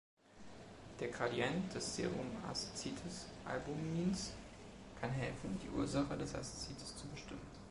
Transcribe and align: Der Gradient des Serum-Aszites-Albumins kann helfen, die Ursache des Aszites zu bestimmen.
Der 0.99 1.09
Gradient 1.09 1.75
des 1.75 1.95
Serum-Aszites-Albumins 1.95 4.33
kann 4.99 5.11
helfen, 5.11 5.59
die 5.61 5.69
Ursache 5.69 6.17
des 6.17 6.33
Aszites 6.33 6.97
zu 6.97 7.07
bestimmen. 7.09 7.51